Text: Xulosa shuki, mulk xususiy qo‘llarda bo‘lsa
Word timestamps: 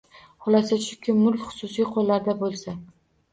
Xulosa 0.45 0.79
shuki, 0.85 1.15
mulk 1.17 1.43
xususiy 1.51 1.87
qo‘llarda 1.93 2.37
bo‘lsa 2.41 2.75